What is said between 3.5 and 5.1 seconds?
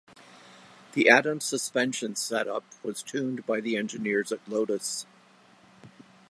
the engineers at Lotus.